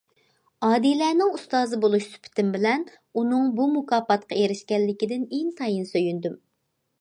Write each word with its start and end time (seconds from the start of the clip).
ئادىلەنىڭ 0.67 1.33
ئۇستازى 1.35 1.77
بولۇش 1.83 2.07
سۈپىتىم 2.13 2.49
بىلەن 2.55 2.85
ئۇنىڭ 3.19 3.45
بۇ 3.61 3.69
مۇكاپاتقا 3.75 4.39
ئېرىشكەنلىكىدىن 4.41 5.29
ئىنتايىن 5.31 5.87
سۆيۈندۈم. 5.93 6.41